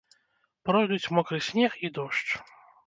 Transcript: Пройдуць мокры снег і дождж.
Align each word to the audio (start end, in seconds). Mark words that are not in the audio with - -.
Пройдуць 0.69 1.11
мокры 1.19 1.37
снег 1.51 1.71
і 1.87 1.97
дождж. 2.01 2.29